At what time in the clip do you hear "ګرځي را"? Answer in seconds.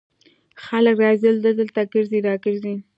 1.93-2.33